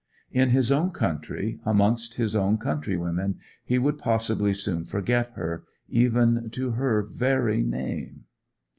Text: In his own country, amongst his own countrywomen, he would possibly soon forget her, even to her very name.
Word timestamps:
In 0.31 0.49
his 0.49 0.71
own 0.71 0.89
country, 0.89 1.59
amongst 1.63 2.15
his 2.15 2.35
own 2.35 2.57
countrywomen, 2.57 3.37
he 3.63 3.77
would 3.77 3.99
possibly 3.99 4.51
soon 4.51 4.83
forget 4.83 5.29
her, 5.35 5.63
even 5.89 6.49
to 6.53 6.71
her 6.71 7.03
very 7.03 7.61
name. 7.61 8.23